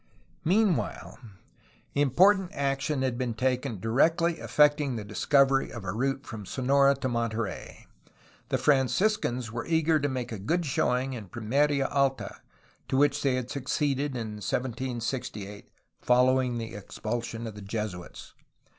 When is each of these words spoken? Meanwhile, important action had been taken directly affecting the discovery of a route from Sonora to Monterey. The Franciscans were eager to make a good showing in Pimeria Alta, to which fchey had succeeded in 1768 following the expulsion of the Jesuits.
Meanwhile, 0.43 1.19
important 1.93 2.49
action 2.55 3.03
had 3.03 3.19
been 3.19 3.35
taken 3.35 3.79
directly 3.79 4.39
affecting 4.39 4.95
the 4.95 5.03
discovery 5.03 5.71
of 5.71 5.83
a 5.85 5.91
route 5.91 6.25
from 6.25 6.43
Sonora 6.47 6.95
to 6.95 7.07
Monterey. 7.07 7.85
The 8.49 8.57
Franciscans 8.57 9.51
were 9.51 9.67
eager 9.67 9.99
to 9.99 10.09
make 10.09 10.31
a 10.31 10.39
good 10.39 10.65
showing 10.65 11.13
in 11.13 11.29
Pimeria 11.29 11.85
Alta, 11.85 12.41
to 12.87 12.97
which 12.97 13.15
fchey 13.19 13.35
had 13.35 13.51
succeeded 13.51 14.15
in 14.15 14.37
1768 14.41 15.69
following 16.01 16.57
the 16.57 16.73
expulsion 16.73 17.45
of 17.45 17.53
the 17.53 17.61
Jesuits. 17.61 18.33